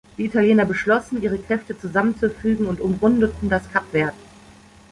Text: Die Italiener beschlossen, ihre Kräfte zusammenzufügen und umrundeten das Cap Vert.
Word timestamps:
Die 0.17 0.25
Italiener 0.25 0.65
beschlossen, 0.65 1.21
ihre 1.21 1.37
Kräfte 1.37 1.77
zusammenzufügen 1.77 2.65
und 2.65 2.81
umrundeten 2.81 3.49
das 3.49 3.71
Cap 3.71 3.85
Vert. 3.91 4.15